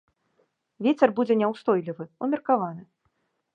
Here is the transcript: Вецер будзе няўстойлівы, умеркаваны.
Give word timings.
Вецер 0.87 1.13
будзе 1.19 1.37
няўстойлівы, 1.43 2.03
умеркаваны. 2.29 2.83